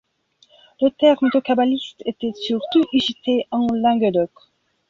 [0.81, 4.31] Le terme de cabaliste était surtout usité en Languedoc.